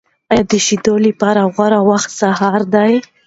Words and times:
آیا 0.31 0.43
د 0.51 0.53
شیدو 0.65 0.95
لپاره 1.07 1.41
غوره 1.55 1.79
وخت 1.89 2.09
سهار 2.19 2.61
دی؟ 2.73 2.93